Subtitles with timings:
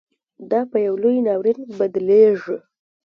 [0.49, 2.57] دا پـه يـو لـوى نـاوريـن بـدليږي.